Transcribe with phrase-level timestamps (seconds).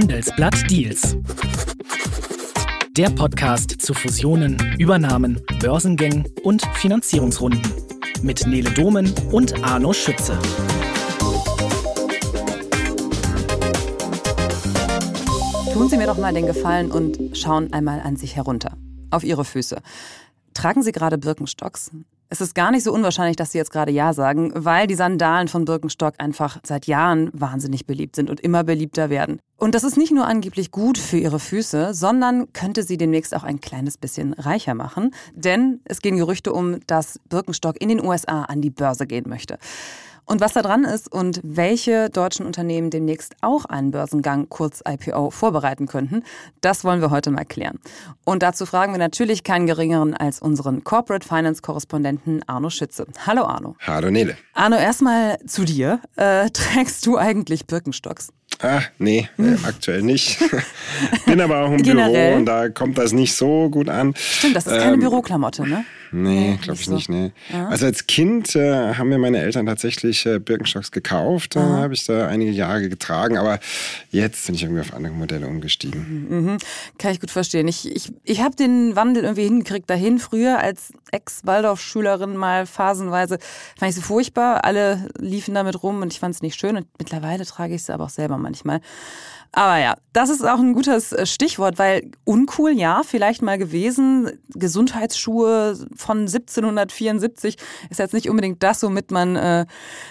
[0.00, 1.16] Handelsblatt Deals.
[2.92, 7.60] Der Podcast zu Fusionen, Übernahmen, Börsengängen und Finanzierungsrunden.
[8.22, 10.38] Mit Nele Domen und Arno Schütze.
[15.72, 18.76] Tun Sie mir doch mal den Gefallen und schauen einmal an sich herunter.
[19.10, 19.82] Auf Ihre Füße.
[20.54, 21.90] Tragen Sie gerade Birkenstocks?
[22.30, 25.48] Es ist gar nicht so unwahrscheinlich, dass Sie jetzt gerade Ja sagen, weil die Sandalen
[25.48, 29.40] von Birkenstock einfach seit Jahren wahnsinnig beliebt sind und immer beliebter werden.
[29.56, 33.44] Und das ist nicht nur angeblich gut für Ihre Füße, sondern könnte Sie demnächst auch
[33.44, 35.14] ein kleines bisschen reicher machen.
[35.34, 39.58] Denn es gehen Gerüchte um, dass Birkenstock in den USA an die Börse gehen möchte.
[40.28, 45.30] Und was da dran ist und welche deutschen Unternehmen demnächst auch einen Börsengang, kurz IPO,
[45.30, 46.22] vorbereiten könnten,
[46.60, 47.80] das wollen wir heute mal klären.
[48.26, 53.06] Und dazu fragen wir natürlich keinen geringeren als unseren Corporate Finance Korrespondenten Arno Schütze.
[53.26, 53.74] Hallo Arno.
[53.86, 54.36] Hallo Nele.
[54.52, 56.00] Arno, erstmal zu dir.
[56.16, 58.28] Äh, trägst du eigentlich Birkenstocks?
[58.60, 60.38] Ah, nee, äh, aktuell nicht.
[61.26, 62.28] Bin aber auch im Generell?
[62.30, 64.14] Büro und da kommt das nicht so gut an.
[64.16, 65.84] Stimmt, das ist keine Ähm, Büroklamotte, ne?
[66.10, 67.12] Nee, Nee, glaube ich nicht so.
[67.12, 67.56] nicht, nee.
[67.56, 67.68] Ja.
[67.68, 71.54] Also als Kind äh, haben mir meine Eltern tatsächlich äh, Birkenstocks gekauft.
[71.54, 73.60] Da habe ich da einige Jahre getragen, aber
[74.10, 76.26] jetzt bin ich irgendwie auf andere Modelle umgestiegen.
[76.30, 76.58] Mhm.
[76.98, 77.68] Kann ich gut verstehen.
[77.68, 80.18] Ich, ich, ich habe den Wandel irgendwie hingekriegt dahin.
[80.18, 83.38] Früher als Ex-Waldorf-Schülerin mal phasenweise
[83.78, 84.64] fand ich sie furchtbar.
[84.64, 86.76] Alle liefen damit rum und ich fand es nicht schön.
[86.76, 88.80] Und mittlerweile trage ich sie aber auch selber manchmal.
[89.52, 94.30] Aber ja, das ist auch ein gutes äh, Stichwort, weil uncool, ja, vielleicht mal gewesen.
[94.54, 97.56] Gesundheitsschuhe von 1774
[97.88, 99.66] ist jetzt nicht unbedingt das, womit man äh,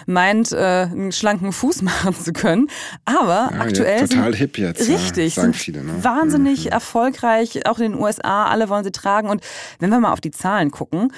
[0.06, 2.66] meint, äh, einen schlanken Fuß machen zu können.
[3.04, 5.92] Aber Ja, aktuell ja, total sind, hip jetzt, ja, Richtig, sind viele, ne?
[6.02, 9.28] wahnsinnig erfolgreich, auch in den USA, alle wollen sie tragen.
[9.28, 9.42] Und
[9.78, 11.12] wenn wir mal auf die Zahlen gucken,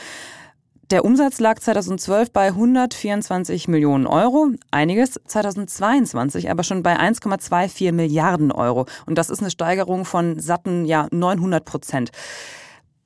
[0.91, 8.52] der Umsatz lag 2012 bei 124 Millionen Euro, einiges 2022 aber schon bei 1,24 Milliarden
[8.52, 8.86] Euro.
[9.06, 12.10] Und das ist eine Steigerung von satten ja, 900 Prozent.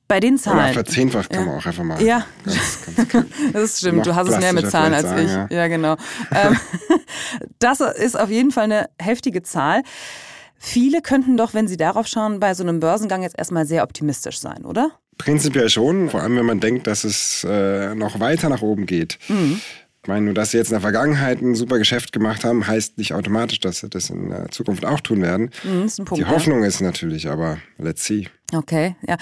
[0.07, 0.73] Bei den Zahlen.
[0.73, 2.01] verzehnfacht kann man auch einfach mal.
[2.01, 2.25] Ja.
[2.43, 5.31] Ganz, ganz, Das stimmt, du hast es mehr mit Zahlen als vielleicht ich.
[5.31, 5.95] sagen, Ja, genau.
[6.31, 6.57] Ähm,
[7.59, 9.81] das ist auf jeden Fall eine heftige Zahl.
[10.57, 14.39] Viele könnten doch, wenn sie darauf schauen, bei so einem Börsengang jetzt erstmal sehr optimistisch
[14.39, 14.91] sein, oder?
[15.17, 19.17] Prinzipiell schon, vor allem wenn man denkt, dass es äh, noch weiter nach oben geht.
[19.29, 19.61] Mhm.
[20.03, 22.99] Ich meine, nur dass sie jetzt in der Vergangenheit ein super Geschäft gemacht haben, heißt
[22.99, 25.49] nicht automatisch, dass sie das in der Zukunft auch tun werden.
[25.63, 26.35] Mhm, ist ein Punkt, Die ja.
[26.35, 28.27] Hoffnung ist natürlich, aber let's see.
[28.53, 29.17] Okay, ja.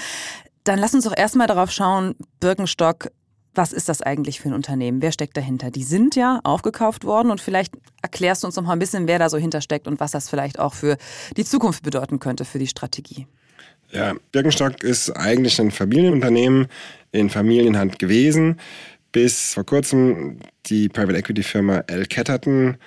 [0.66, 3.10] Dann lass uns doch erstmal darauf schauen, Birkenstock,
[3.56, 5.02] was ist das eigentlich für ein Unternehmen?
[5.02, 5.72] Wer steckt dahinter?
[5.72, 9.20] Die sind ja aufgekauft worden und vielleicht erklärst du uns noch mal ein bisschen, wer
[9.20, 10.98] da so hintersteckt und was das vielleicht auch für
[11.38, 13.28] die Zukunft bedeuten könnte, für die Strategie.
[13.92, 16.68] Ja, Birkenstock ist eigentlich ein Familienunternehmen
[17.12, 18.60] in Familienhand gewesen,
[19.12, 22.08] bis vor kurzem die Private Equity Firma L.
[22.08, 22.78] Catterton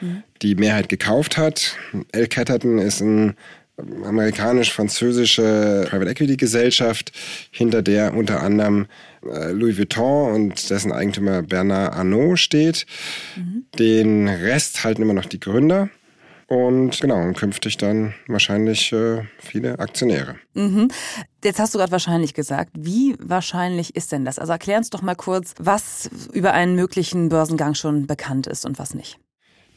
[0.43, 1.77] die Mehrheit gekauft hat.
[2.13, 2.27] L.
[2.27, 3.37] Catterton ist ein
[3.79, 7.13] amerikanisch-französische Private Equity Gesellschaft,
[7.51, 8.87] hinter der unter anderem
[9.31, 12.87] äh, Louis Vuitton und dessen Eigentümer Bernard Arnault steht.
[13.79, 15.91] Den Rest halten immer noch die Gründer.
[16.49, 20.37] Und genau, und künftig dann wahrscheinlich äh, viele Aktionäre.
[20.55, 20.89] Mhm.
[21.43, 22.71] Jetzt hast du gerade wahrscheinlich gesagt.
[22.79, 24.39] Wie wahrscheinlich ist denn das?
[24.39, 28.79] Also erklär uns doch mal kurz, was über einen möglichen Börsengang schon bekannt ist und
[28.79, 29.19] was nicht.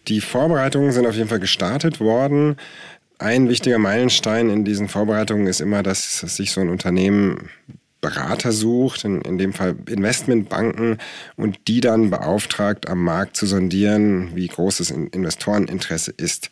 [0.07, 2.57] Die Vorbereitungen sind auf jeden Fall gestartet worden.
[3.17, 7.49] Ein wichtiger Meilenstein in diesen Vorbereitungen ist immer, dass sich so ein Unternehmen
[8.01, 10.97] Berater sucht, in, in dem Fall Investmentbanken,
[11.35, 16.49] und die dann beauftragt, am Markt zu sondieren, wie groß das In- Investoreninteresse ist.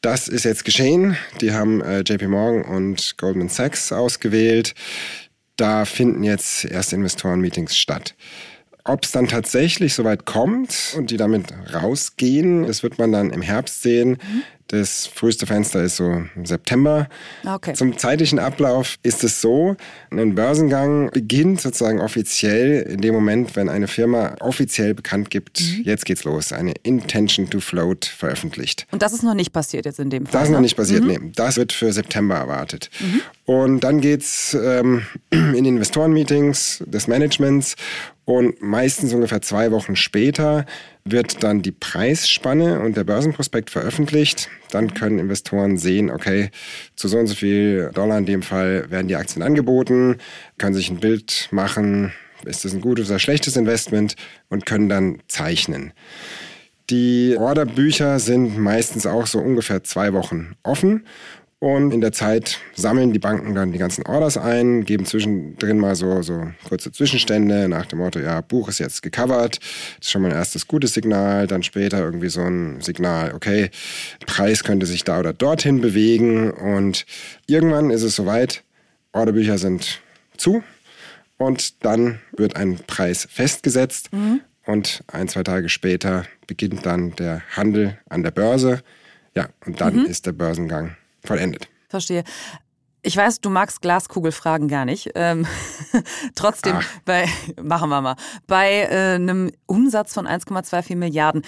[0.00, 1.16] Das ist jetzt geschehen.
[1.40, 4.74] Die haben äh, JP Morgan und Goldman Sachs ausgewählt.
[5.56, 8.14] Da finden jetzt erste Investorenmeetings statt.
[8.84, 13.42] Ob es dann tatsächlich soweit kommt und die damit rausgehen, das wird man dann im
[13.42, 14.18] Herbst sehen.
[14.68, 17.08] Das früheste Fenster ist so im September.
[17.44, 17.72] Ah, Okay.
[17.72, 19.76] Zum zeitlichen Ablauf ist es so,
[20.10, 26.04] ein Börsengang beginnt sozusagen offiziell in dem Moment, wenn eine Firma offiziell bekannt gibt, jetzt
[26.04, 28.86] geht's los, eine Intention to Float veröffentlicht.
[28.92, 30.32] Und das ist noch nicht passiert jetzt in dem Fall.
[30.32, 30.62] Das ist noch ne?
[30.62, 31.18] nicht passiert, nee.
[31.34, 32.90] Das wird für September erwartet.
[33.44, 37.74] Und dann geht's ähm, in Investorenmeetings des Managements
[38.24, 40.66] und meistens ungefähr zwei Wochen später
[41.10, 44.48] wird dann die Preisspanne und der Börsenprospekt veröffentlicht.
[44.70, 46.50] Dann können Investoren sehen, okay,
[46.96, 50.16] zu so und so viel Dollar in dem Fall werden die Aktien angeboten,
[50.58, 52.12] können sich ein Bild machen,
[52.44, 54.14] ist das ein gutes oder schlechtes Investment
[54.48, 55.92] und können dann zeichnen.
[56.90, 61.04] Die Orderbücher sind meistens auch so ungefähr zwei Wochen offen.
[61.60, 65.96] Und in der Zeit sammeln die Banken dann die ganzen Orders ein, geben zwischendrin mal
[65.96, 69.58] so, so kurze Zwischenstände nach dem Motto, ja, Buch ist jetzt gecovert.
[69.58, 71.48] Das ist schon mal ein erstes gutes Signal.
[71.48, 73.70] Dann später irgendwie so ein Signal, okay,
[74.24, 76.52] Preis könnte sich da oder dorthin bewegen.
[76.52, 77.06] Und
[77.46, 78.62] irgendwann ist es soweit,
[79.12, 80.00] Orderbücher sind
[80.36, 80.62] zu.
[81.38, 84.12] Und dann wird ein Preis festgesetzt.
[84.12, 84.42] Mhm.
[84.64, 88.80] Und ein, zwei Tage später beginnt dann der Handel an der Börse.
[89.34, 90.04] Ja, und dann mhm.
[90.04, 91.68] ist der Börsengang vollendet.
[91.88, 92.24] Verstehe.
[93.02, 95.10] Ich weiß, du magst Glaskugelfragen gar nicht.
[95.14, 95.46] Ähm,
[96.34, 96.86] trotzdem, Ach.
[97.04, 97.26] bei,
[97.62, 98.16] machen wir mal,
[98.46, 101.42] bei äh, einem Umsatz von 1,24 Milliarden,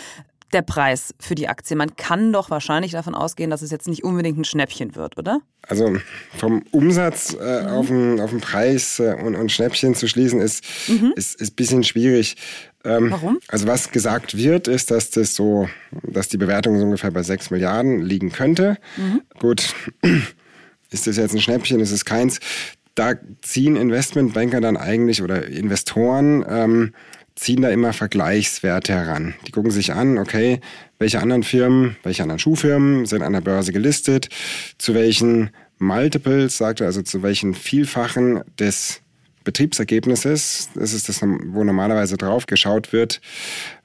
[0.52, 1.76] der Preis für die Aktie.
[1.76, 5.40] Man kann doch wahrscheinlich davon ausgehen, dass es jetzt nicht unbedingt ein Schnäppchen wird, oder?
[5.62, 5.96] Also
[6.36, 7.68] vom Umsatz äh, mhm.
[7.68, 11.12] auf, den, auf den Preis äh, und, und Schnäppchen zu schließen, ist, mhm.
[11.14, 12.36] ist, ist ein bisschen schwierig.
[12.84, 13.38] Ähm, Warum?
[13.48, 15.68] Also was gesagt wird, ist, dass das so,
[16.02, 18.78] dass die Bewertung so ungefähr bei 6 Milliarden liegen könnte.
[18.96, 19.22] Mhm.
[19.38, 19.74] Gut,
[20.90, 22.40] ist das jetzt ein Schnäppchen, ist es keins.
[22.94, 26.92] Da ziehen Investmentbanker dann eigentlich oder Investoren ähm,
[27.34, 29.34] ziehen da immer Vergleichswerte heran.
[29.46, 30.60] Die gucken sich an, okay,
[30.98, 34.28] welche anderen Firmen, welche anderen Schuhfirmen sind an der Börse gelistet,
[34.76, 39.00] zu welchen Multiples, sagt er, also zu welchen Vielfachen des
[39.44, 43.20] Betriebsergebnisses, das ist das, wo normalerweise drauf geschaut wird,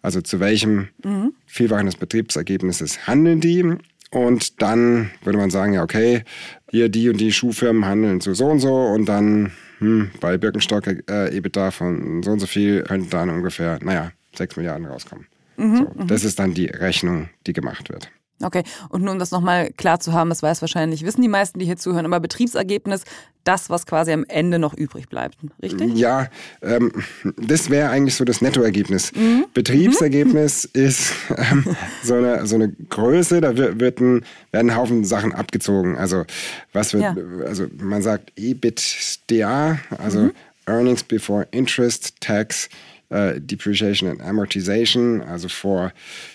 [0.02, 1.34] also zu welchem mhm.
[1.46, 3.64] Vielfachen des Betriebsergebnisses handeln die.
[4.12, 6.24] Und dann würde man sagen, ja, okay,
[6.70, 10.88] hier die und die Schuhfirmen handeln zu so und so und dann hm, bei Birkenstock
[11.10, 15.28] äh, EBITDA von so und so viel könnte dann ungefähr, naja, 6 Milliarden rauskommen.
[15.58, 18.10] Mhm, so, das ist dann die Rechnung, die gemacht wird.
[18.44, 21.58] Okay, und nur um das nochmal klar zu haben, das weiß wahrscheinlich, wissen die meisten,
[21.58, 23.04] die hier zuhören, aber Betriebsergebnis,
[23.46, 25.96] das, was quasi am Ende noch übrig bleibt, richtig?
[25.96, 26.28] Ja,
[26.62, 26.92] ähm,
[27.38, 29.14] das wäre eigentlich so das Nettoergebnis.
[29.14, 29.46] Mhm.
[29.54, 30.82] Betriebsergebnis mhm.
[30.82, 35.34] ist ähm, so, eine, so eine Größe, da wird, wird ein, werden ein Haufen Sachen
[35.34, 35.96] abgezogen.
[35.96, 36.26] Also,
[36.74, 37.16] was wird, ja.
[37.46, 40.32] also man sagt EBITDA, also mhm.
[40.66, 42.70] Earnings Before Interest, Tax,
[43.10, 45.92] äh, Depreciation and Amortization, also vor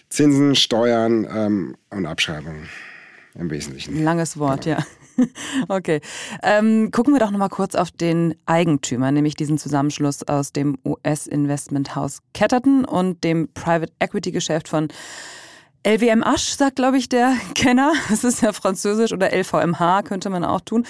[0.09, 2.69] Zinsen, Steuern ähm, und Abschreibungen
[3.35, 4.03] im Wesentlichen.
[4.03, 4.79] Langes Wort, genau.
[4.79, 4.87] ja.
[5.69, 6.01] Okay.
[6.43, 12.21] Ähm, gucken wir doch nochmal kurz auf den Eigentümer, nämlich diesen Zusammenschluss aus dem US-Investmenthaus
[12.33, 14.89] Ketterton und dem Private Equity-Geschäft von
[15.87, 17.93] LWM Asch, sagt, glaube ich, der Kenner.
[18.09, 20.87] Das ist ja französisch oder LVMH könnte man auch tun.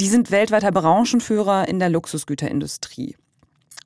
[0.00, 3.16] Die sind weltweiter Branchenführer in der Luxusgüterindustrie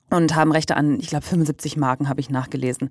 [0.09, 2.89] und haben Rechte an, ich glaube, 75 Marken habe ich nachgelesen.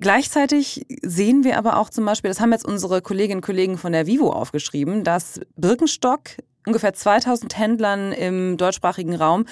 [0.00, 3.92] Gleichzeitig sehen wir aber auch zum Beispiel, das haben jetzt unsere Kolleginnen und Kollegen von
[3.92, 6.30] der Vivo aufgeschrieben, dass Birkenstock
[6.66, 9.46] ungefähr 2000 Händlern im deutschsprachigen Raum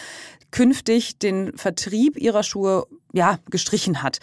[0.51, 4.19] künftig den Vertrieb ihrer Schuhe ja gestrichen hat.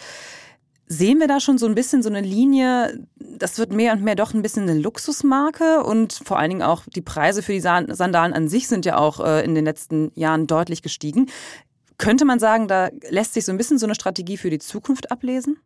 [0.91, 4.15] Sehen wir da schon so ein bisschen so eine Linie, das wird mehr und mehr
[4.15, 8.33] doch ein bisschen eine Luxusmarke und vor allen Dingen auch die Preise für die Sandalen
[8.33, 11.27] an sich sind ja auch äh, in den letzten Jahren deutlich gestiegen.
[11.99, 15.11] Könnte man sagen, da lässt sich so ein bisschen so eine Strategie für die Zukunft
[15.11, 15.57] ablesen?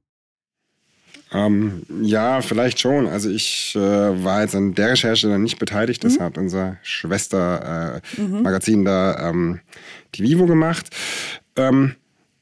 [1.31, 3.07] Ähm, ja, vielleicht schon.
[3.07, 6.03] Also ich äh, war jetzt an der Recherche dann nicht beteiligt.
[6.03, 6.23] Das mhm.
[6.23, 8.85] hat unser Schwestermagazin äh, mhm.
[8.85, 9.61] da ähm,
[10.15, 10.89] die Vivo gemacht.
[11.55, 11.95] Ähm,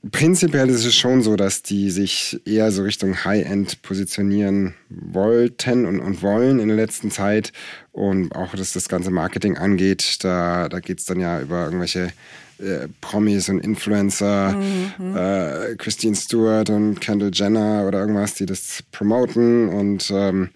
[0.09, 5.99] prinzipiell ist es schon so, dass die sich eher so Richtung High-End positionieren wollten und,
[5.99, 7.53] und wollen in der letzten Zeit.
[7.91, 12.13] Und auch was das ganze Marketing angeht, da, da geht es dann ja über irgendwelche
[12.57, 15.15] äh, Promis und Influencer, mhm.
[15.15, 19.69] äh, Christine Stewart und Kendall Jenner oder irgendwas, die das promoten.
[19.69, 20.49] Und ähm,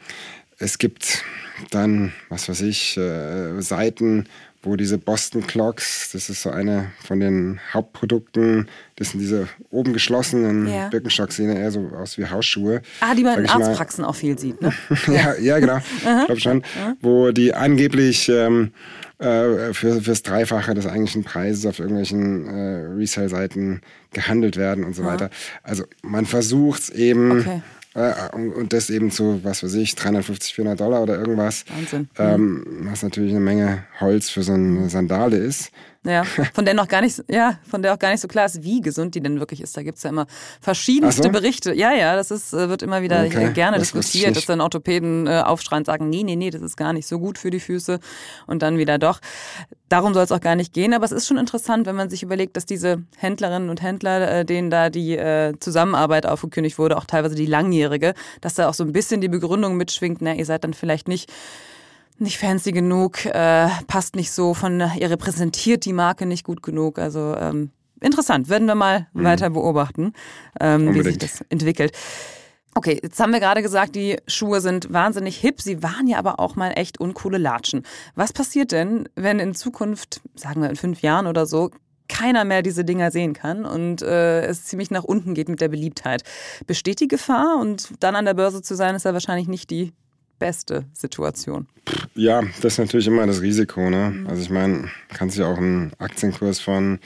[0.58, 1.24] es gibt
[1.72, 4.28] dann, was weiß ich, äh, Seiten,
[4.66, 9.94] wo diese Boston Clocks, das ist so eine von den Hauptprodukten, das sind diese oben
[9.94, 10.90] geschlossenen yeah.
[10.90, 12.82] Birkenstocks, sehen eher so aus wie Hausschuhe.
[13.00, 14.74] Ah, die man in Arztpraxen auch viel sieht, ne?
[15.08, 15.78] ja, ja, genau.
[15.98, 16.64] ich glaube schon.
[17.02, 18.72] Wo die angeblich ähm,
[19.20, 23.82] äh, für, fürs Dreifache des eigentlichen Preises auf irgendwelchen äh, Resale-Seiten
[24.14, 25.10] gehandelt werden und so ja.
[25.10, 25.30] weiter.
[25.64, 27.40] Also man versucht es eben.
[27.40, 27.62] Okay.
[27.96, 31.64] Und das eben zu, was weiß ich, 350, 400 Dollar oder irgendwas.
[31.74, 32.10] Wahnsinn.
[32.18, 35.72] Ähm, was natürlich eine Menge Holz für so eine Sandale ist.
[36.06, 38.64] Ja, von der noch gar nicht, ja, von der auch gar nicht so klar ist,
[38.64, 39.76] wie gesund die denn wirklich ist.
[39.76, 40.28] Da gibt es ja immer
[40.62, 41.30] verschiedenste so?
[41.30, 41.74] Berichte.
[41.74, 43.52] Ja, ja, das ist, äh, wird immer wieder okay.
[43.54, 46.78] gerne das diskutiert, dass dann Orthopäden äh, aufschreien und sagen, nee, nee, nee, das ist
[46.78, 48.00] gar nicht so gut für die Füße.
[48.48, 49.20] Und dann wieder doch.
[49.90, 50.94] Darum soll es auch gar nicht gehen.
[50.94, 54.46] Aber es ist schon interessant, wenn man sich überlegt, dass diese Händlerinnen und Händler, äh,
[54.46, 58.84] denen da die äh, Zusammenarbeit aufgekündigt wurde, auch teilweise die langjährige, dass da auch so
[58.84, 61.32] ein bisschen die Begründung mitschwingt, na, ihr seid dann vielleicht nicht
[62.18, 67.00] nicht fancy genug, äh, passt nicht so von, ihr repräsentiert die Marke nicht gut genug.
[67.00, 69.24] Also ähm, interessant, werden wir mal mhm.
[69.24, 70.14] weiter beobachten,
[70.60, 71.92] ähm, wie sich das entwickelt.
[72.78, 75.62] Okay, jetzt haben wir gerade gesagt, die Schuhe sind wahnsinnig hip.
[75.62, 77.84] Sie waren ja aber auch mal echt uncoole Latschen.
[78.16, 81.72] Was passiert denn, wenn in Zukunft, sagen wir in fünf Jahren oder so,
[82.10, 85.70] keiner mehr diese Dinger sehen kann und äh, es ziemlich nach unten geht mit der
[85.70, 86.24] Beliebtheit?
[86.68, 89.94] Besteht die Gefahr und dann an der Börse zu sein, ist ja wahrscheinlich nicht die
[90.40, 91.68] beste Situation.
[92.16, 93.90] Ja, das ist natürlich immer das Risiko.
[93.90, 94.26] Ne?
[94.28, 97.00] Also ich meine, kann sich auch einen Aktienkurs von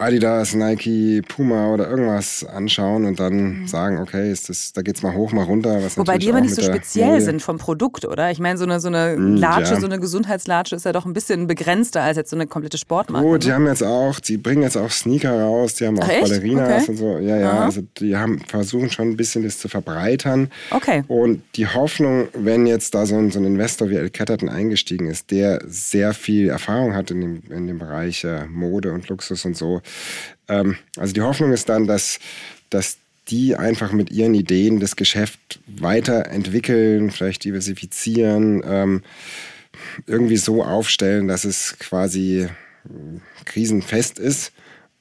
[0.00, 3.66] Adidas, Nike, Puma oder irgendwas anschauen und dann mhm.
[3.66, 5.82] sagen, okay, ist das, da geht's mal hoch, mal runter.
[5.82, 8.30] Was Wobei die aber nicht so speziell sind vom Produkt, oder?
[8.30, 9.80] Ich meine, so eine, so eine hm, Latsche, ja.
[9.80, 13.26] so eine Gesundheitslatsche ist ja doch ein bisschen begrenzter als jetzt so eine komplette Sportmarke.
[13.26, 16.20] Gut, die haben jetzt auch, die bringen jetzt auch Sneaker raus, die haben auch Ach,
[16.22, 16.90] Ballerinas okay.
[16.90, 17.18] und so.
[17.18, 17.64] Ja, ja, Aha.
[17.66, 20.50] also die haben versuchen schon ein bisschen das zu verbreitern.
[20.70, 21.04] Okay.
[21.08, 25.08] Und die Hoffnung, wenn jetzt da so ein, so ein Investor wie El Catterton eingestiegen
[25.08, 29.44] ist, der sehr viel Erfahrung hat in dem, in dem Bereich äh, Mode und Luxus
[29.44, 29.82] und so,
[30.48, 32.18] ähm, also die Hoffnung ist dann, dass,
[32.70, 39.02] dass die einfach mit ihren Ideen das Geschäft weiterentwickeln, vielleicht diversifizieren, ähm,
[40.06, 42.48] irgendwie so aufstellen, dass es quasi
[43.44, 44.52] krisenfest ist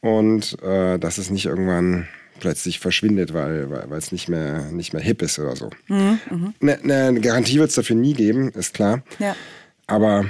[0.02, 2.08] und äh, dass es nicht irgendwann
[2.40, 5.70] plötzlich verschwindet, weil, weil, es nicht mehr, nicht mehr hip ist oder so.
[5.88, 9.04] Mhm, eine, eine Garantie wird es dafür nie geben, ist klar.
[9.20, 9.36] Ja.
[9.88, 10.26] Aber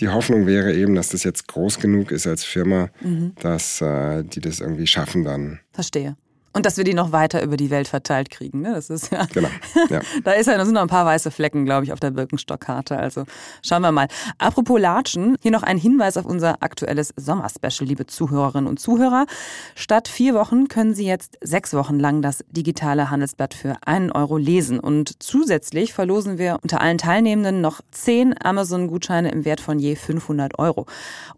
[0.00, 3.32] die Hoffnung wäre eben, dass das jetzt groß genug ist als Firma, mhm.
[3.40, 5.60] dass äh, die das irgendwie schaffen dann.
[5.72, 6.16] Verstehe.
[6.54, 8.60] Und dass wir die noch weiter über die Welt verteilt kriegen.
[8.60, 8.72] Ne?
[8.74, 9.26] Das ist ja.
[9.32, 9.48] Genau.
[9.88, 10.00] Ja.
[10.24, 12.98] da, ist ja, da sind noch ein paar weiße Flecken, glaube ich, auf der Birkenstockkarte.
[12.98, 13.24] Also
[13.62, 14.08] schauen wir mal.
[14.38, 19.26] Apropos Latschen, hier noch ein Hinweis auf unser aktuelles Sommerspecial, liebe Zuhörerinnen und Zuhörer.
[19.74, 24.36] Statt vier Wochen können Sie jetzt sechs Wochen lang das digitale Handelsblatt für einen Euro
[24.36, 24.78] lesen.
[24.78, 30.58] Und zusätzlich verlosen wir unter allen Teilnehmenden noch zehn Amazon-Gutscheine im Wert von je 500
[30.58, 30.86] Euro.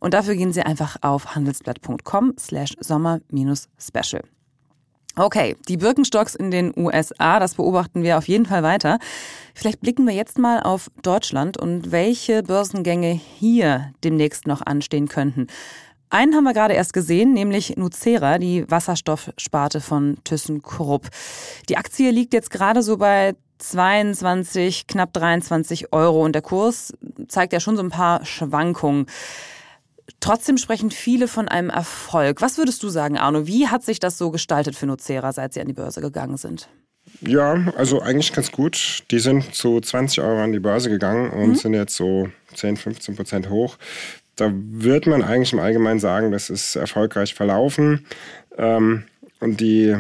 [0.01, 4.23] Und dafür gehen Sie einfach auf handelsblatt.com slash sommer-special.
[5.17, 8.99] Okay, die Birkenstocks in den USA, das beobachten wir auf jeden Fall weiter.
[9.55, 15.47] Vielleicht blicken wir jetzt mal auf Deutschland und welche Börsengänge hier demnächst noch anstehen könnten.
[16.11, 21.09] Einen haben wir gerade erst gesehen, nämlich Nucera, die Wasserstoffsparte von ThyssenKrupp.
[21.69, 26.93] Die Aktie liegt jetzt gerade so bei 22, knapp 23 Euro und der Kurs
[27.29, 29.07] zeigt ja schon so ein paar Schwankungen.
[30.21, 32.41] Trotzdem sprechen viele von einem Erfolg.
[32.41, 33.47] Was würdest du sagen, Arno?
[33.47, 36.69] Wie hat sich das so gestaltet für Nocera, seit sie an die Börse gegangen sind?
[37.21, 39.05] Ja, also eigentlich ganz gut.
[39.11, 41.55] Die sind zu 20 Euro an die Börse gegangen und mhm.
[41.55, 43.77] sind jetzt so 10, 15 Prozent hoch.
[44.37, 48.07] Da wird man eigentlich im Allgemeinen sagen, das ist erfolgreich verlaufen.
[48.59, 49.05] Ähm,
[49.41, 49.97] und die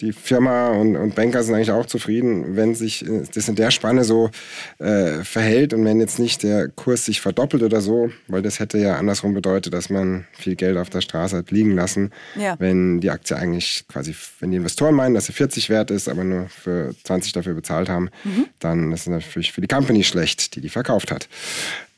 [0.00, 4.04] die Firma und, und Banker sind eigentlich auch zufrieden, wenn sich das in der Spanne
[4.04, 4.30] so
[4.78, 8.78] äh, verhält und wenn jetzt nicht der Kurs sich verdoppelt oder so, weil das hätte
[8.78, 12.56] ja andersrum bedeutet, dass man viel Geld auf der Straße hat liegen lassen, ja.
[12.58, 16.24] wenn die Aktie eigentlich quasi, wenn die Investoren meinen, dass sie 40 wert ist, aber
[16.24, 18.46] nur für 20 dafür bezahlt haben, mhm.
[18.58, 21.28] dann ist es natürlich für die Company schlecht, die die verkauft hat.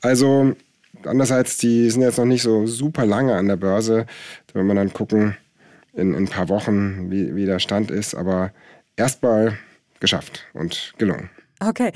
[0.00, 0.54] Also
[1.04, 4.07] andererseits, die sind jetzt noch nicht so super lange an der Börse,
[4.49, 5.37] da will man dann gucken,
[5.99, 8.14] in, in ein paar Wochen, wie, wie der Stand ist.
[8.14, 8.52] Aber
[8.97, 9.59] erstmal
[10.00, 11.31] geschafft und gelungen.
[11.61, 11.93] Okay.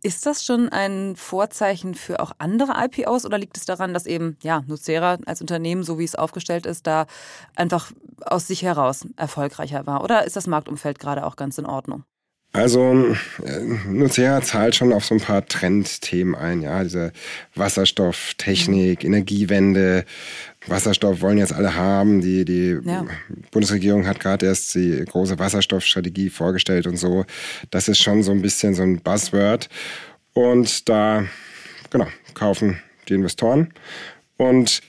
[0.00, 4.36] Ist das schon ein Vorzeichen für auch andere IPOs oder liegt es daran, dass eben
[4.42, 7.06] ja, Nucera als Unternehmen, so wie es aufgestellt ist, da
[7.56, 7.90] einfach
[8.20, 10.04] aus sich heraus erfolgreicher war?
[10.04, 12.04] Oder ist das Marktumfeld gerade auch ganz in Ordnung?
[12.52, 13.14] Also
[13.44, 17.12] äh, Nucera zahlt schon auf so ein paar Trendthemen ein, ja, diese
[17.54, 19.06] Wasserstofftechnik, mhm.
[19.06, 20.04] Energiewende,
[20.66, 22.20] Wasserstoff wollen jetzt alle haben.
[22.20, 23.06] Die, die ja.
[23.50, 27.24] Bundesregierung hat gerade erst die große Wasserstoffstrategie vorgestellt und so.
[27.70, 29.68] Das ist schon so ein bisschen so ein Buzzword.
[30.32, 31.24] Und da,
[31.90, 33.72] genau, kaufen die Investoren.
[34.36, 34.80] Und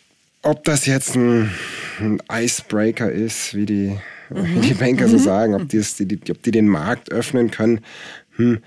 [0.43, 1.51] ob das jetzt ein,
[1.99, 4.55] ein Icebreaker ist, wie die, mhm.
[4.55, 5.11] wie die Banker mhm.
[5.11, 7.81] so sagen, ob die, die, ob die den Markt öffnen können,
[8.35, 8.59] hm,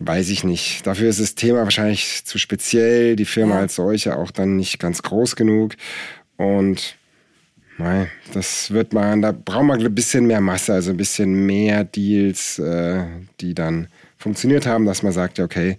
[0.00, 0.86] Weiß ich nicht.
[0.86, 3.60] Dafür ist das Thema wahrscheinlich zu speziell, die Firma ja.
[3.62, 5.74] als solche auch dann nicht ganz groß genug.
[6.36, 6.96] Und
[7.78, 11.82] nein, das wird man, da braucht man ein bisschen mehr Masse, also ein bisschen mehr
[11.82, 13.06] Deals, äh,
[13.40, 15.78] die dann funktioniert haben, dass man sagt, okay,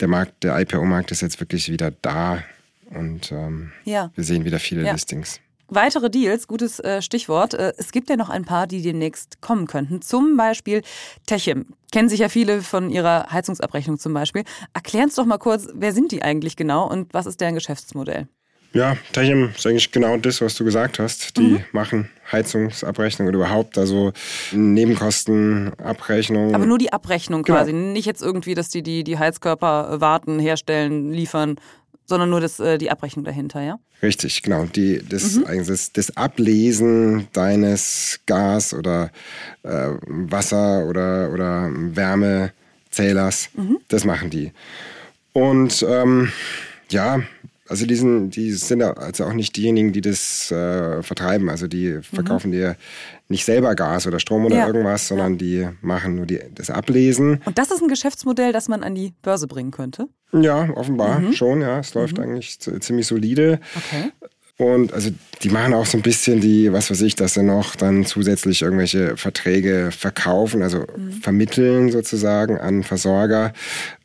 [0.00, 2.42] der Markt, der IPO-Markt ist jetzt wirklich wieder da
[2.90, 4.10] und ähm, ja.
[4.16, 4.92] wir sehen wieder viele ja.
[4.92, 5.38] Listings.
[5.74, 7.54] Weitere Deals, gutes äh, Stichwort.
[7.54, 10.02] Äh, es gibt ja noch ein paar, die demnächst kommen könnten.
[10.02, 10.82] Zum Beispiel
[11.26, 11.66] Techim.
[11.90, 14.44] Kennen sich ja viele von ihrer Heizungsabrechnung zum Beispiel.
[14.72, 18.28] Erklären uns doch mal kurz, wer sind die eigentlich genau und was ist deren Geschäftsmodell?
[18.72, 21.36] Ja, Techim ist eigentlich genau das, was du gesagt hast.
[21.36, 21.64] Die mhm.
[21.70, 24.12] machen Heizungsabrechnung oder überhaupt also
[24.50, 26.54] Nebenkostenabrechnung.
[26.54, 27.58] Aber nur die Abrechnung genau.
[27.58, 27.72] quasi.
[27.72, 31.56] Nicht jetzt irgendwie, dass die, die die Heizkörper warten, herstellen, liefern,
[32.06, 33.78] sondern nur das, äh, die Abrechnung dahinter, ja?
[34.02, 34.64] Richtig, genau.
[34.64, 35.66] Die, das, mhm.
[35.66, 39.10] das, das Ablesen deines Gas- oder
[39.62, 43.78] äh, Wasser- oder, oder Wärmezählers, mhm.
[43.88, 44.52] das machen die.
[45.32, 46.30] Und ähm,
[46.90, 47.22] ja,
[47.68, 51.48] also die sind, die sind also auch nicht diejenigen, die das äh, vertreiben.
[51.48, 52.52] Also die verkaufen mhm.
[52.52, 52.76] dir
[53.28, 54.66] nicht selber Gas oder Strom oder ja.
[54.66, 57.40] irgendwas, sondern die machen nur die, das Ablesen.
[57.44, 60.08] Und das ist ein Geschäftsmodell, das man an die Börse bringen könnte?
[60.32, 61.32] Ja, offenbar mhm.
[61.32, 61.78] schon, ja.
[61.78, 62.24] Es läuft mhm.
[62.24, 63.60] eigentlich ziemlich solide.
[63.74, 64.10] Okay.
[64.56, 65.10] Und also
[65.42, 68.62] die machen auch so ein bisschen die, was weiß ich, dass sie noch dann zusätzlich
[68.62, 71.12] irgendwelche Verträge verkaufen, also mhm.
[71.14, 73.52] vermitteln sozusagen an Versorger.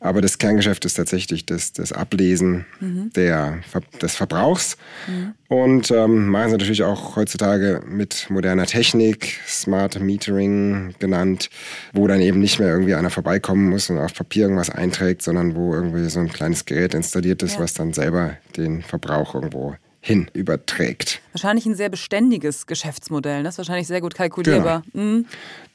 [0.00, 3.12] Aber das Kerngeschäft ist tatsächlich das, das Ablesen mhm.
[3.14, 3.60] der,
[4.02, 4.76] des Verbrauchs.
[5.06, 5.34] Mhm.
[5.46, 11.48] Und ähm, machen sie natürlich auch heutzutage mit moderner Technik, Smart Metering genannt,
[11.92, 15.54] wo dann eben nicht mehr irgendwie einer vorbeikommen muss und auf Papier irgendwas einträgt, sondern
[15.54, 17.60] wo irgendwie so ein kleines Gerät installiert ist, ja.
[17.60, 21.20] was dann selber den Verbrauch irgendwo hin überträgt.
[21.32, 24.82] Wahrscheinlich ein sehr beständiges Geschäftsmodell, das ist wahrscheinlich sehr gut kalkulierbar.
[24.92, 25.04] Genau.
[25.04, 25.26] Mhm.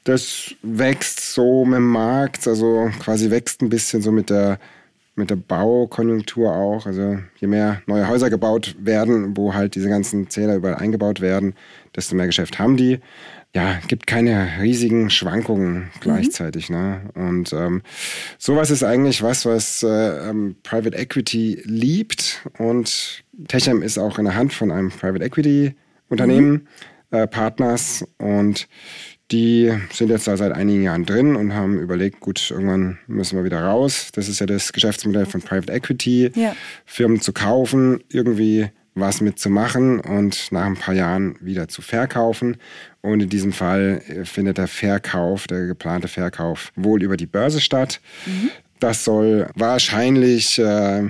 [0.04, 4.58] Das wächst so mit dem Markt, also quasi wächst ein bisschen so mit der,
[5.14, 6.86] mit der Baukonjunktur auch.
[6.86, 11.54] Also je mehr neue Häuser gebaut werden, wo halt diese ganzen Zähler überall eingebaut werden,
[11.94, 13.00] desto mehr Geschäft haben die
[13.56, 16.68] ja, gibt keine riesigen Schwankungen gleichzeitig.
[16.68, 16.76] Mhm.
[16.76, 17.00] Ne?
[17.14, 17.80] Und ähm,
[18.36, 22.46] sowas ist eigentlich was, was äh, ähm, Private Equity liebt.
[22.58, 25.74] Und Techem ist auch in der Hand von einem Private Equity
[26.10, 26.68] Unternehmen,
[27.10, 27.18] mhm.
[27.18, 28.04] äh, Partners.
[28.18, 28.68] Und
[29.30, 33.44] die sind jetzt da seit einigen Jahren drin und haben überlegt, gut, irgendwann müssen wir
[33.44, 34.10] wieder raus.
[34.12, 36.54] Das ist ja das Geschäftsmodell von Private Equity, ja.
[36.84, 42.56] Firmen zu kaufen, irgendwie was mitzumachen und nach ein paar Jahren wieder zu verkaufen.
[43.06, 47.60] Und in diesem Fall äh, findet der Verkauf, der geplante Verkauf, wohl über die Börse
[47.60, 48.00] statt.
[48.26, 48.50] Mhm.
[48.80, 51.04] Das soll wahrscheinlich äh,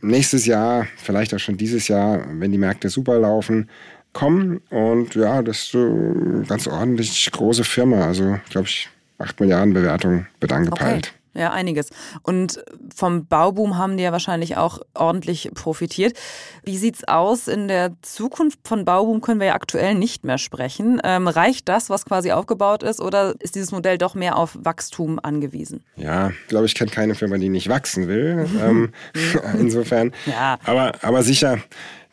[0.00, 3.68] nächstes Jahr, vielleicht auch schon dieses Jahr, wenn die Märkte super laufen,
[4.14, 4.62] kommen.
[4.70, 8.06] Und ja, das ist eine ganz ordentlich große Firma.
[8.06, 11.08] Also, glaube ich, 8 Milliarden Bewertung wird angepeilt.
[11.08, 11.19] Okay.
[11.32, 11.90] Ja, einiges.
[12.22, 12.62] Und
[12.94, 16.18] vom Bauboom haben die ja wahrscheinlich auch ordentlich profitiert.
[16.64, 17.46] Wie sieht's aus?
[17.46, 21.00] In der Zukunft von Bauboom können wir ja aktuell nicht mehr sprechen.
[21.04, 25.20] Ähm, reicht das, was quasi aufgebaut ist, oder ist dieses Modell doch mehr auf Wachstum
[25.22, 25.84] angewiesen?
[25.96, 28.48] Ja, ich glaube, ich kenne keine Firma, die nicht wachsen will.
[28.60, 28.92] ähm,
[29.58, 30.12] insofern.
[30.26, 30.58] Ja.
[30.64, 31.58] Aber, aber sicher,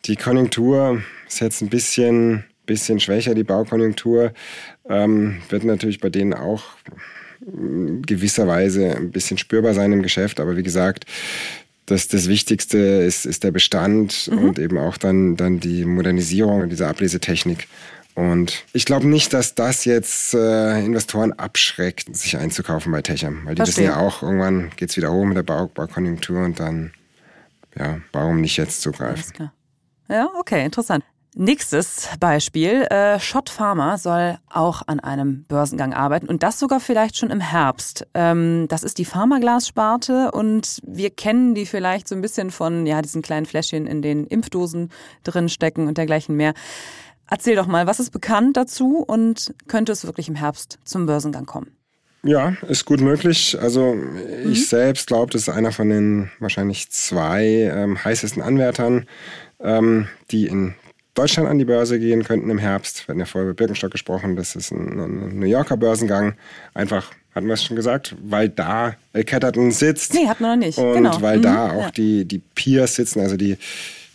[0.04, 4.32] die Konjunktur ist jetzt ein bisschen, bisschen schwächer, die Baukonjunktur.
[4.88, 6.62] Ähm, wird natürlich bei denen auch
[8.06, 10.40] gewisserweise ein bisschen spürbar sein im Geschäft.
[10.40, 11.04] Aber wie gesagt,
[11.86, 14.38] das, das Wichtigste ist, ist der Bestand mhm.
[14.38, 17.66] und eben auch dann, dann die Modernisierung dieser Ablesetechnik.
[18.14, 23.44] Und ich glaube nicht, dass das jetzt äh, Investoren abschreckt, sich einzukaufen bei Techam.
[23.44, 23.84] Weil die Verstehe.
[23.84, 26.92] wissen ja auch, irgendwann geht es wieder hoch mit der Bau Baukonjunktur und dann,
[27.78, 29.50] ja, warum nicht jetzt zugreifen?
[30.08, 31.04] Ja, okay, interessant.
[31.40, 32.82] Nächstes Beispiel.
[32.90, 37.38] Äh, Schott Pharma soll auch an einem Börsengang arbeiten und das sogar vielleicht schon im
[37.38, 38.08] Herbst.
[38.12, 43.00] Ähm, das ist die Pharmaglas-Sparte und wir kennen die vielleicht so ein bisschen von ja,
[43.02, 44.90] diesen kleinen Fläschchen, in denen Impfdosen
[45.22, 46.54] drin stecken und dergleichen mehr.
[47.30, 51.46] Erzähl doch mal, was ist bekannt dazu und könnte es wirklich im Herbst zum Börsengang
[51.46, 51.70] kommen?
[52.24, 53.56] Ja, ist gut möglich.
[53.60, 53.94] Also
[54.42, 54.64] ich mhm.
[54.64, 59.06] selbst glaube, das ist einer von den wahrscheinlich zwei ähm, heißesten Anwärtern,
[59.60, 60.74] ähm, die in
[61.18, 63.06] Deutschland an die Börse gehen könnten im Herbst.
[63.06, 66.34] Wir hatten ja vorher über Birkenstock gesprochen, das ist ein, ein New Yorker Börsengang.
[66.74, 70.14] Einfach, hatten wir es schon gesagt, weil da El Catterton sitzt.
[70.14, 70.78] Nee, hat man noch nicht.
[70.78, 71.20] Und genau.
[71.20, 71.42] weil mhm.
[71.42, 71.90] da auch ja.
[71.90, 73.58] die, die Peers sitzen, also die,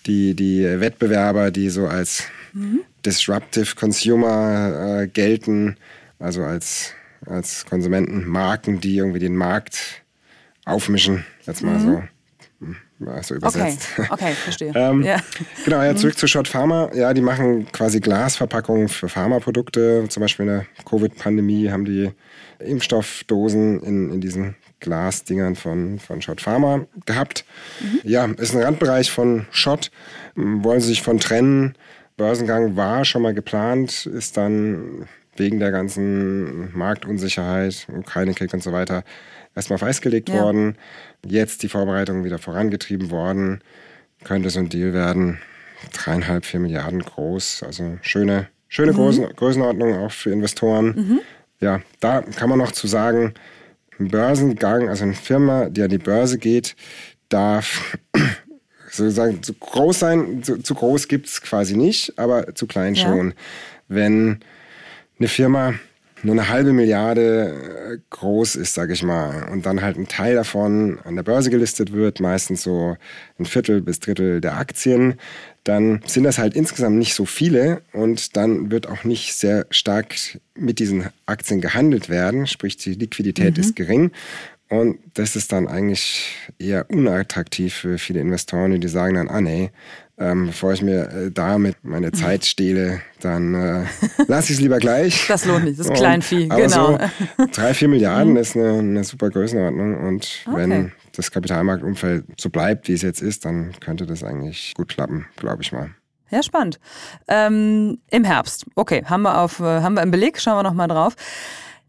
[0.05, 2.79] die, die Wettbewerber, die so als mhm.
[3.05, 5.75] Disruptive Consumer äh, gelten,
[6.19, 6.93] also als,
[7.25, 10.03] als Konsumentenmarken, die irgendwie den Markt
[10.63, 11.85] aufmischen, jetzt mal mhm.
[11.85, 12.03] so
[13.21, 13.87] so übersetzt.
[13.97, 14.71] Okay, okay verstehe.
[14.75, 15.17] ähm, ja.
[15.65, 16.89] Genau, ja, zurück zu Schott Pharma.
[16.93, 20.05] Ja, die machen quasi Glasverpackungen für Pharmaprodukte.
[20.09, 22.11] Zum Beispiel in der Covid-Pandemie haben die
[22.59, 27.45] Impfstoffdosen in, in diesen Glasdingern von, von Schott Pharma gehabt.
[27.79, 27.99] Mhm.
[28.03, 29.91] Ja, ist ein Randbereich von Schott.
[30.35, 31.75] Wollen sie sich von trennen.
[32.17, 39.03] Börsengang war schon mal geplant, ist dann wegen der ganzen Marktunsicherheit, Ukraine-Krieg und so weiter,
[39.55, 40.41] erstmal auf Eis gelegt ja.
[40.41, 40.77] worden.
[41.25, 43.61] Jetzt die Vorbereitungen wieder vorangetrieben worden.
[44.23, 45.39] Könnte so ein Deal werden.
[45.91, 47.63] Dreieinhalb, vier Milliarden groß.
[47.63, 48.97] Also schöne, schöne mhm.
[48.97, 50.85] Größen, Größenordnung auch für Investoren.
[50.87, 51.19] Mhm.
[51.59, 53.33] Ja, da kann man noch zu sagen,
[53.99, 56.75] ein Börsengang, also eine Firma, die an die Börse geht,
[57.29, 57.97] darf
[58.89, 60.43] sozusagen zu groß sein.
[60.43, 63.03] Zu, zu groß gibt es quasi nicht, aber zu klein ja.
[63.03, 63.33] schon.
[63.87, 64.39] Wenn
[65.19, 65.75] eine Firma
[66.23, 70.35] nur eine halbe Milliarde äh, groß ist, sage ich mal, und dann halt ein Teil
[70.35, 72.97] davon an der Börse gelistet wird, meistens so
[73.37, 75.15] ein Viertel bis Drittel der Aktien,
[75.63, 80.15] dann sind das halt insgesamt nicht so viele und dann wird auch nicht sehr stark
[80.55, 83.61] mit diesen Aktien gehandelt werden, sprich die Liquidität mhm.
[83.61, 84.11] ist gering.
[84.69, 89.71] Und das ist dann eigentlich eher unattraktiv für viele Investoren, die sagen dann, ah nee,
[90.17, 93.85] ähm, bevor ich mir äh, damit meine Zeit stehle, dann äh,
[94.27, 95.27] lasse ich es lieber gleich.
[95.27, 96.97] Das lohnt nicht, das ist Kleinvieh, genau.
[97.37, 98.37] So drei, vier Milliarden mhm.
[98.37, 100.57] ist eine, eine, super Größenordnung und okay.
[100.57, 105.25] wenn das Kapitalmarktumfeld so bleibt, wie es jetzt ist, dann könnte das eigentlich gut klappen,
[105.35, 105.91] glaube ich mal.
[106.29, 106.79] Ja, spannend.
[107.27, 108.65] Ähm, Im Herbst.
[108.73, 111.15] Okay, haben wir, auf, äh, haben wir im Beleg, schauen wir nochmal drauf.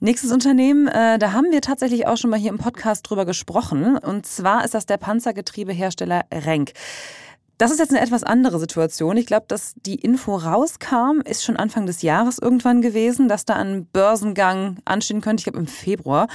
[0.01, 3.97] Nächstes Unternehmen, äh, da haben wir tatsächlich auch schon mal hier im Podcast drüber gesprochen.
[3.97, 6.73] Und zwar ist das der Panzergetriebehersteller Renk.
[7.57, 9.17] Das ist jetzt eine etwas andere Situation.
[9.17, 13.55] Ich glaube, dass die Info rauskam, ist schon Anfang des Jahres irgendwann gewesen, dass da
[13.55, 15.41] ein Börsengang anstehen könnte.
[15.41, 16.27] Ich glaube im Februar.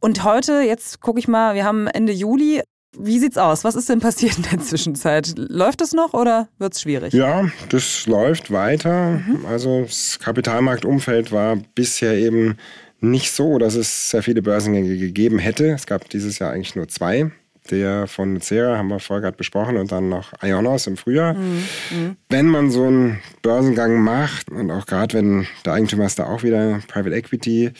[0.00, 2.62] Und heute, jetzt gucke ich mal, wir haben Ende Juli.
[2.98, 3.64] Wie sieht's aus?
[3.64, 5.34] Was ist denn passiert in der Zwischenzeit?
[5.36, 7.12] Läuft es noch oder wird es schwierig?
[7.12, 9.22] Ja, das läuft weiter.
[9.26, 9.46] Mhm.
[9.46, 12.56] Also das Kapitalmarktumfeld war bisher eben
[13.00, 15.72] nicht so, dass es sehr viele Börsengänge gegeben hätte.
[15.72, 17.30] Es gab dieses Jahr eigentlich nur zwei
[17.70, 21.34] der von Nucera haben wir vorher gerade besprochen und dann noch Ionos im Frühjahr.
[21.34, 21.62] Mhm.
[21.90, 22.16] mhm.
[22.28, 26.42] Wenn man so einen Börsengang macht und auch gerade wenn der Eigentümer ist da auch
[26.42, 27.72] wieder Private Equity,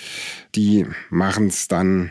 [0.54, 2.10] die machen es dann,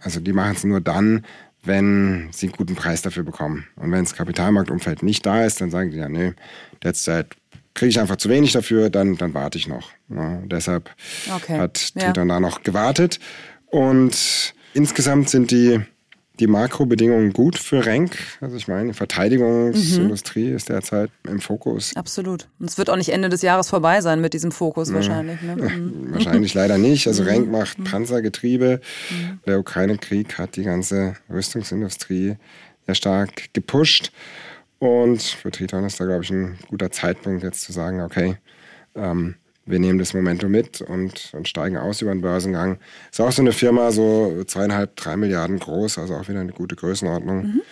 [0.00, 1.24] also die machen es nur dann,
[1.68, 3.68] wenn sie einen guten Preis dafür bekommen.
[3.76, 6.32] Und wenn das Kapitalmarktumfeld nicht da ist, dann sagen die ja, nee,
[6.82, 7.36] derzeit
[7.74, 9.90] kriege ich einfach zu wenig dafür, dann, dann warte ich noch.
[10.08, 10.90] Ja, deshalb
[11.32, 11.58] okay.
[11.58, 12.34] hat Triton ja.
[12.34, 13.20] da noch gewartet.
[13.66, 15.80] Und insgesamt sind die
[16.40, 18.16] die Makrobedingungen gut für Renk?
[18.40, 20.56] Also ich meine, Verteidigungsindustrie mhm.
[20.56, 21.94] ist derzeit im Fokus.
[21.96, 22.48] Absolut.
[22.58, 25.40] Und es wird auch nicht Ende des Jahres vorbei sein mit diesem Fokus wahrscheinlich.
[25.42, 25.56] Ne?
[25.56, 26.12] Mhm.
[26.12, 27.06] Wahrscheinlich leider nicht.
[27.06, 27.28] Also mhm.
[27.28, 27.84] Renk macht mhm.
[27.84, 28.80] Panzergetriebe.
[29.10, 29.40] Mhm.
[29.46, 32.36] Der Ukraine-Krieg hat die ganze Rüstungsindustrie
[32.86, 34.12] sehr stark gepusht.
[34.78, 38.36] Und für Triton ist da, glaube ich, ein guter Zeitpunkt jetzt zu sagen, okay,
[38.94, 39.34] ähm,
[39.68, 42.78] wir nehmen das Momentum mit und, und steigen aus über den Börsengang.
[43.10, 46.74] Ist auch so eine Firma, so zweieinhalb, drei Milliarden groß, also auch wieder eine gute
[46.74, 47.42] Größenordnung.
[47.42, 47.62] Mhm.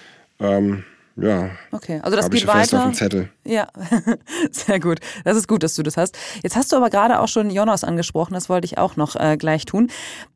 [0.40, 0.84] Ähm,
[1.16, 1.48] ja.
[1.72, 2.78] Okay, also das geht weiter.
[2.80, 3.30] Auf dem Zettel.
[3.44, 3.68] Ja,
[4.50, 4.98] sehr gut.
[5.24, 6.18] Das ist gut, dass du das hast.
[6.42, 9.38] Jetzt hast du aber gerade auch schon Jonas angesprochen, das wollte ich auch noch äh,
[9.38, 9.90] gleich tun.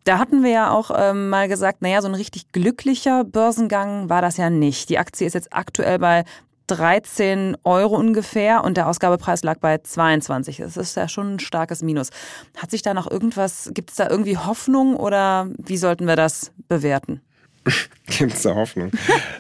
[0.05, 4.23] Da hatten wir ja auch ähm, mal gesagt, naja, so ein richtig glücklicher Börsengang war
[4.23, 4.89] das ja nicht.
[4.89, 6.25] Die Aktie ist jetzt aktuell bei
[6.71, 10.59] 13 Euro ungefähr und der Ausgabepreis lag bei 22.
[10.59, 12.11] Das ist ja schon ein starkes Minus.
[12.57, 16.53] Hat sich da noch irgendwas, gibt es da irgendwie Hoffnung oder wie sollten wir das
[16.69, 17.21] bewerten?
[18.07, 18.91] Gibt es da Hoffnung?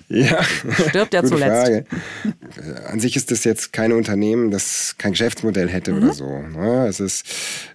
[0.08, 0.42] ja.
[0.42, 1.66] Stirbt ja zuletzt.
[1.66, 1.86] Frage.
[2.86, 6.02] An sich ist das jetzt kein Unternehmen, das kein Geschäftsmodell hätte mhm.
[6.02, 6.26] oder so.
[6.26, 6.86] Ne?
[6.86, 7.24] Es ist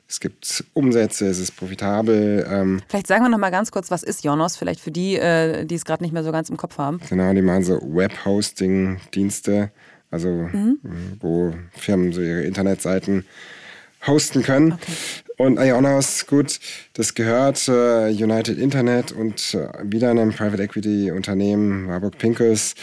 [0.07, 2.45] es gibt Umsätze, es ist profitabel.
[2.49, 4.55] Ähm vielleicht sagen wir noch mal ganz kurz, was ist Jonos?
[4.55, 6.99] Vielleicht für die, äh, die es gerade nicht mehr so ganz im Kopf haben.
[7.09, 9.71] Genau, die machen so Web-Hosting-Dienste,
[10.11, 10.79] also mhm.
[11.19, 13.25] wo Firmen so ihre Internetseiten
[14.05, 14.73] hosten können.
[14.73, 14.91] Okay.
[15.37, 16.59] Und Ionos, gut,
[16.93, 22.75] das gehört äh, United Internet und äh, wieder einem Private Equity Unternehmen, Warburg Pincus,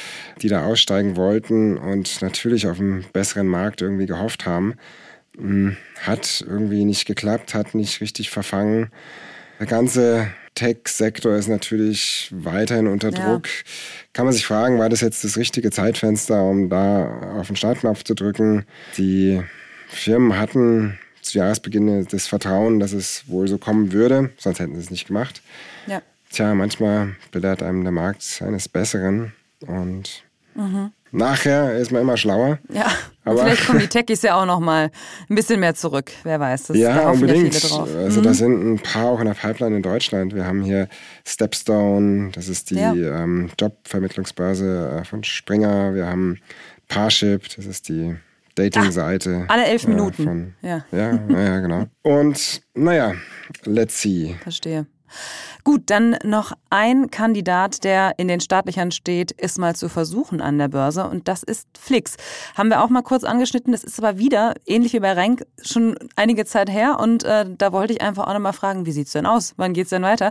[0.42, 4.74] die da aussteigen wollten und natürlich auf einen besseren Markt irgendwie gehofft haben.
[5.36, 8.90] Hm, hat irgendwie nicht geklappt, hat nicht richtig verfangen.
[9.58, 13.46] Der ganze Tech-Sektor ist natürlich weiterhin unter Druck.
[13.46, 13.62] Ja.
[14.12, 18.04] Kann man sich fragen, war das jetzt das richtige Zeitfenster, um da auf den Startknopf
[18.04, 18.66] zu drücken?
[18.98, 19.42] Die
[19.88, 24.80] Firmen hatten zu Jahresbeginn das Vertrauen, dass es wohl so kommen würde, sonst hätten sie
[24.80, 25.42] es nicht gemacht.
[25.86, 26.02] Ja.
[26.30, 29.32] Tja, manchmal belehrt einem der Markt eines Besseren
[29.66, 30.92] und mhm.
[31.14, 32.58] Nachher ist man immer schlauer.
[32.72, 32.86] Ja,
[33.24, 34.90] aber vielleicht kommen die Techies ja auch noch mal
[35.28, 36.10] ein bisschen mehr zurück.
[36.24, 37.54] Wer weiß, das ja, unbedingt.
[37.70, 38.24] Ja also mhm.
[38.24, 40.34] da sind ein paar auch in der Pipeline in Deutschland.
[40.34, 40.88] Wir haben hier
[41.26, 42.94] Stepstone, das ist die ja.
[42.94, 45.94] ähm, Jobvermittlungsbörse äh, von Springer.
[45.94, 46.38] Wir haben
[46.88, 48.16] Parship, das ist die
[48.54, 49.44] Dating-Seite.
[49.48, 50.22] Alle elf Minuten.
[50.22, 50.84] Äh, von, ja.
[50.92, 51.86] Ja, ja, genau.
[52.02, 53.14] Und naja,
[53.64, 54.36] let's see.
[54.42, 54.86] Verstehe.
[55.64, 60.58] Gut, dann noch ein Kandidat, der in den Staatlichern steht, ist mal zu versuchen an
[60.58, 62.16] der Börse und das ist Flix.
[62.56, 65.96] Haben wir auch mal kurz angeschnitten, das ist aber wieder, ähnlich wie bei Renk, schon
[66.16, 69.26] einige Zeit her und äh, da wollte ich einfach auch nochmal fragen, wie sieht's denn
[69.26, 69.54] aus?
[69.56, 70.30] Wann geht's denn weiter?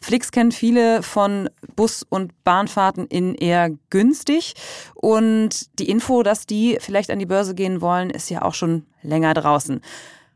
[0.00, 4.54] Flix kennt viele von Bus- und Bahnfahrten in eher günstig
[4.94, 8.84] und die Info, dass die vielleicht an die Börse gehen wollen, ist ja auch schon
[9.02, 9.80] länger draußen.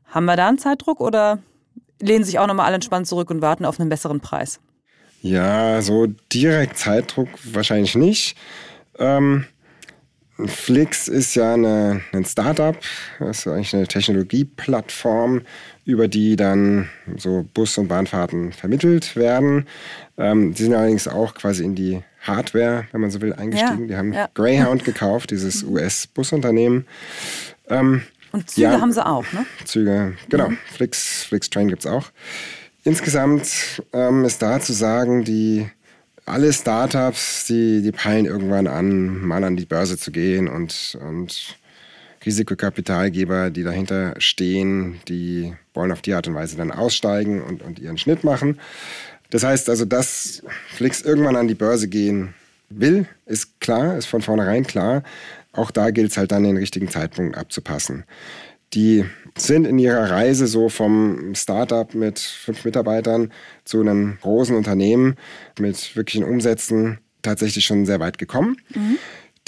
[0.06, 1.38] Haben wir da einen Zeitdruck oder
[2.00, 4.60] lehnen sich auch nochmal alle entspannt zurück und warten auf einen besseren Preis.
[5.22, 8.36] Ja, so direkt Zeitdruck wahrscheinlich nicht.
[8.98, 9.44] Ähm,
[10.46, 12.76] Flix ist ja eine, ein Startup,
[13.18, 15.42] das ist eigentlich eine Technologieplattform,
[15.84, 19.66] über die dann so Bus- und Bahnfahrten vermittelt werden.
[20.16, 23.82] Ähm, die sind allerdings auch quasi in die Hardware, wenn man so will, eingestiegen.
[23.82, 24.28] Ja, die haben ja.
[24.34, 26.86] Greyhound gekauft, dieses US-Busunternehmen.
[27.68, 28.02] Ähm,
[28.32, 29.46] und Züge ja, haben sie auch, ne?
[29.64, 30.48] Züge, genau.
[30.48, 30.58] Mhm.
[30.72, 32.10] Flix, Train gibt es auch.
[32.84, 35.68] Insgesamt ähm, ist da zu sagen, die
[36.26, 41.56] alle Startups, die, die peilen irgendwann an, mal an die Börse zu gehen und, und
[42.24, 47.78] Risikokapitalgeber, die dahinter stehen, die wollen auf die Art und Weise dann aussteigen und, und
[47.78, 48.60] ihren Schnitt machen.
[49.30, 52.34] Das heißt also, dass Flix irgendwann an die Börse gehen
[52.68, 55.02] will, ist klar, ist von vornherein klar.
[55.52, 58.04] Auch da gilt es halt dann den richtigen Zeitpunkt abzupassen.
[58.72, 59.04] Die
[59.36, 63.32] sind in ihrer Reise so vom Startup mit fünf Mitarbeitern
[63.64, 65.16] zu einem großen Unternehmen
[65.58, 68.56] mit wirklichen Umsätzen tatsächlich schon sehr weit gekommen.
[68.74, 68.98] Mhm.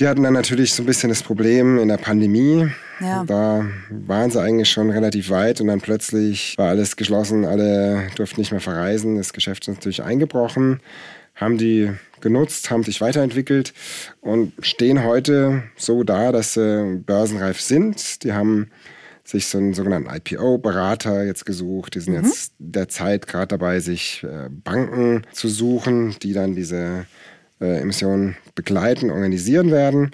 [0.00, 2.68] Die hatten dann natürlich so ein bisschen das Problem in der Pandemie.
[3.00, 3.24] Ja.
[3.24, 8.40] Da waren sie eigentlich schon relativ weit und dann plötzlich war alles geschlossen, alle durften
[8.40, 10.80] nicht mehr verreisen, das Geschäft ist natürlich eingebrochen.
[11.34, 11.90] Haben die
[12.22, 13.74] genutzt, haben sich weiterentwickelt
[14.20, 18.24] und stehen heute so da, dass sie börsenreif sind.
[18.24, 18.70] Die haben
[19.24, 21.94] sich so einen sogenannten IPO-Berater jetzt gesucht.
[21.94, 22.24] Die sind mhm.
[22.24, 27.06] jetzt derzeit gerade dabei, sich äh, Banken zu suchen, die dann diese
[27.60, 30.10] äh, Emissionen begleiten, organisieren werden.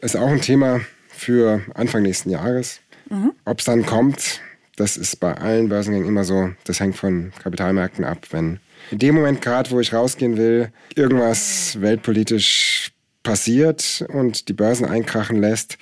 [0.00, 2.80] Ist auch ein Thema für Anfang nächsten Jahres.
[3.08, 3.32] Mhm.
[3.44, 4.40] Ob es dann kommt,
[4.76, 6.50] das ist bei allen Börsengängen immer so.
[6.64, 8.26] Das hängt von Kapitalmärkten ab.
[8.30, 12.92] Wenn in dem Moment gerade, wo ich rausgehen will, irgendwas weltpolitisch
[13.22, 15.78] passiert und die Börsen einkrachen lässt,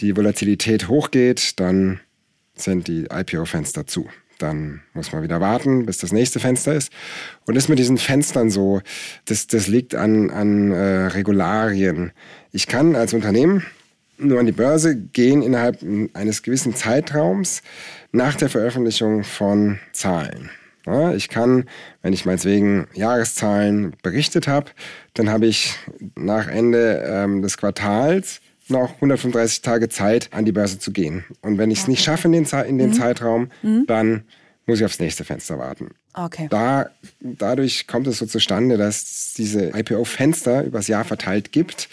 [0.00, 2.00] die Volatilität hochgeht, dann
[2.54, 4.08] sind die IPO-Fenster zu.
[4.38, 6.92] Dann muss man wieder warten, bis das nächste Fenster ist.
[7.46, 8.80] Und ist mit diesen Fenstern so,
[9.26, 12.12] das, das liegt an, an äh, Regularien.
[12.50, 13.64] Ich kann als Unternehmen
[14.18, 17.62] nur an die Börse gehen innerhalb eines gewissen Zeitraums
[18.10, 20.50] nach der Veröffentlichung von Zahlen.
[21.14, 21.64] Ich kann,
[22.02, 24.70] wenn ich meinetwegen Jahreszahlen berichtet habe,
[25.14, 25.74] dann habe ich
[26.16, 31.24] nach Ende ähm, des Quartals noch 135 Tage Zeit, an die Börse zu gehen.
[31.40, 31.92] Und wenn ich es okay.
[31.92, 32.94] nicht schaffe in den, in den mhm.
[32.94, 33.84] Zeitraum, mhm.
[33.86, 34.24] dann
[34.66, 35.90] muss ich aufs nächste Fenster warten.
[36.14, 36.46] Okay.
[36.50, 36.90] Da,
[37.20, 41.88] dadurch kommt es so zustande, dass es diese IPO-Fenster übers Jahr verteilt gibt.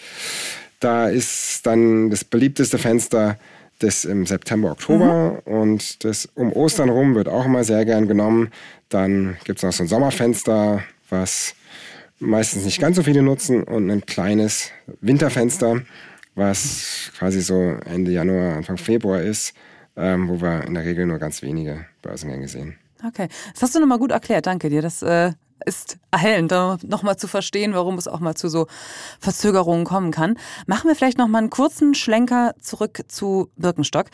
[0.78, 3.38] Da ist dann das beliebteste Fenster
[3.80, 5.52] das im September, Oktober mhm.
[5.52, 8.50] und das um Ostern rum wird auch immer sehr gern genommen.
[8.88, 11.54] Dann gibt es noch so ein Sommerfenster, was
[12.18, 15.80] meistens nicht ganz so viele nutzen und ein kleines Winterfenster,
[16.34, 19.54] was quasi so Ende Januar, Anfang Februar ist,
[19.96, 22.76] ähm, wo wir in der Regel nur ganz wenige Börsengänge sehen.
[23.06, 24.82] Okay, das hast du nochmal gut erklärt, danke dir.
[24.82, 25.32] Das äh,
[25.64, 26.52] ist erhellend,
[26.86, 28.66] nochmal zu verstehen, warum es auch mal zu so
[29.18, 30.36] Verzögerungen kommen kann.
[30.66, 34.06] Machen wir vielleicht nochmal einen kurzen Schlenker zurück zu Birkenstock.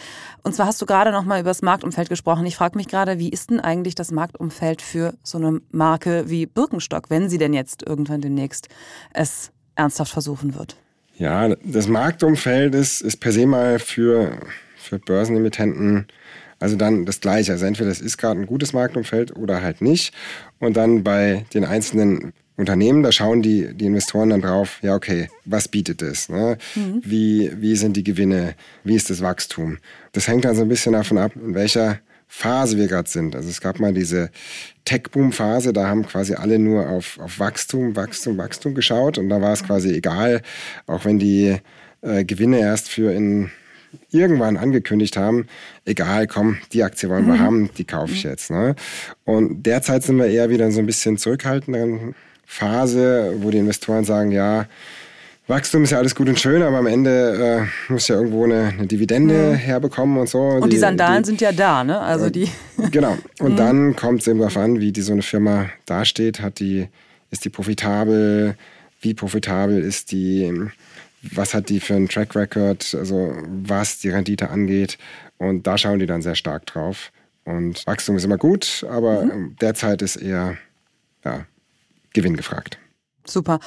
[0.42, 2.46] Und zwar hast du gerade nochmal über das Marktumfeld gesprochen.
[2.46, 6.46] Ich frage mich gerade, wie ist denn eigentlich das Marktumfeld für so eine Marke wie
[6.46, 8.68] Birkenstock, wenn sie denn jetzt irgendwann demnächst
[9.12, 10.76] es ernsthaft versuchen wird?
[11.18, 14.38] Ja, das Marktumfeld ist, ist per se mal für,
[14.76, 16.06] für Börsenemittenten
[16.58, 17.52] also dann das Gleiche.
[17.52, 20.14] Also entweder es ist gerade ein gutes Marktumfeld oder halt nicht.
[20.58, 25.28] Und dann bei den einzelnen Unternehmen, da schauen die, die Investoren dann drauf, ja, okay,
[25.44, 26.28] was bietet es?
[26.28, 26.56] Ne?
[26.74, 27.02] Mhm.
[27.04, 28.54] Wie, wie sind die Gewinne?
[28.82, 29.78] Wie ist das Wachstum?
[30.12, 33.36] Das hängt dann so ein bisschen davon ab, in welcher Phase wir gerade sind.
[33.36, 34.30] Also es gab mal diese
[34.84, 39.52] Tech-Boom-Phase, da haben quasi alle nur auf, auf Wachstum, Wachstum, Wachstum geschaut und da war
[39.52, 40.42] es quasi egal,
[40.86, 41.56] auch wenn die
[42.00, 43.50] äh, Gewinne erst für in
[44.10, 45.46] irgendwann angekündigt haben,
[45.84, 47.40] egal, komm, die Aktie wollen wir mhm.
[47.40, 48.50] haben, die kaufe ich jetzt.
[48.50, 48.74] Ne?
[49.24, 54.04] Und derzeit sind wir eher wieder in so ein bisschen zurückhaltenderen Phase, wo die Investoren
[54.04, 54.66] sagen, ja,
[55.48, 58.74] Wachstum ist ja alles gut und schön, aber am Ende äh, muss ja irgendwo eine,
[58.76, 59.54] eine Dividende mhm.
[59.54, 60.40] herbekommen und so.
[60.40, 62.00] Und die, die Sandalen die, sind ja da, ne?
[62.00, 62.50] Also die.
[62.90, 63.16] Genau.
[63.38, 63.56] Und mhm.
[63.56, 66.40] dann kommt es eben darauf an, wie die so eine Firma dasteht.
[66.40, 66.88] Hat die,
[67.30, 68.56] ist die profitabel?
[69.00, 70.52] Wie profitabel ist die?
[71.32, 74.98] Was hat die für einen Track Record, also was die Rendite angeht.
[75.38, 77.12] Und da schauen die dann sehr stark drauf.
[77.44, 79.56] Und Wachstum ist immer gut, aber mhm.
[79.60, 80.56] derzeit ist eher
[81.24, 81.46] ja,
[82.12, 82.78] Gewinn gefragt.
[83.24, 83.60] Super.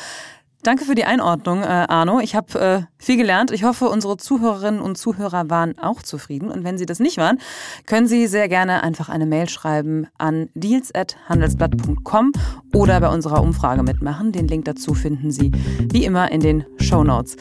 [0.62, 2.20] Danke für die Einordnung, äh, Arno.
[2.20, 3.52] Ich habe äh, viel gelernt.
[3.52, 6.52] Ich hoffe, unsere Zuhörerinnen und Zuhörer waren auch zufrieden.
[6.52, 7.40] Und wenn sie das nicht waren,
[7.86, 12.34] können Sie sehr gerne einfach eine Mail schreiben an deals.handelsblatt.com
[12.74, 14.34] oder bei unserer Umfrage mitmachen.
[14.34, 15.52] Den Link dazu finden Sie
[15.94, 17.38] wie immer in den Show Notes.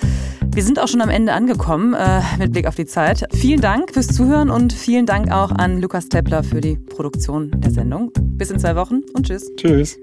[0.46, 3.26] Wir sind auch schon am Ende angekommen äh, mit Blick auf die Zeit.
[3.32, 7.72] Vielen Dank fürs Zuhören und vielen Dank auch an Lukas Teppler für die Produktion der
[7.72, 8.12] Sendung.
[8.14, 9.50] Bis in zwei Wochen und tschüss.
[9.56, 9.98] Tschüss.